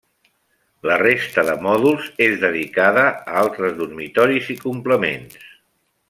La 0.91 0.95
resta 1.01 1.43
de 1.49 1.57
mòduls 1.65 2.07
és 2.27 2.35
dedicada 2.45 3.03
altres 3.45 3.75
dormitoris 3.85 4.49
i 4.57 4.61
complements. 4.67 5.37